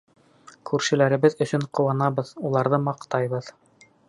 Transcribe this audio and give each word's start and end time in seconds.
Күршеләребеҙ 0.69 1.37
өсөн 1.47 1.67
ҡыуанабыҙ, 1.79 2.35
уларҙы 2.51 2.81
маҡтайбыҙ. 2.91 3.57